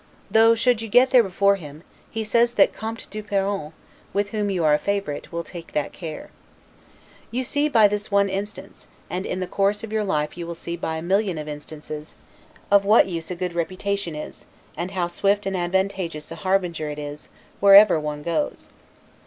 [0.31, 3.71] Though, should you get there before him, he says that Comte du Perron,
[4.13, 6.31] with whom you are a favorite, will take that care.
[7.29, 10.55] You see, by this one instance, and in the course of your life you will
[10.55, 12.15] see by a million of instances,
[12.71, 14.45] of what use a good reputation is,
[14.75, 17.29] and how swift and advantageous a harbinger it is,
[17.59, 18.69] wherever one goes.